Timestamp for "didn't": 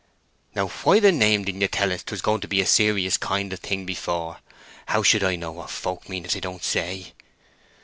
1.43-1.61